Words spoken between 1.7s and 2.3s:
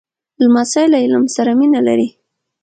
لري.